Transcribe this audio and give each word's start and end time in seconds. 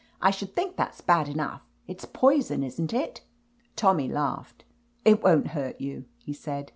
"I 0.19 0.31
should 0.31 0.55
think 0.55 0.77
that's 0.77 0.99
bad 0.99 1.29
enough. 1.29 1.61
It's 1.85 2.05
poison, 2.05 2.63
isn't 2.63 2.91
it?" 2.91 3.21
Tommy 3.75 4.07
laughed. 4.07 4.65
"It 5.05 5.21
won't 5.21 5.49
hurt 5.49 5.79
you," 5.79 6.05
he 6.17 6.33
said. 6.33 6.69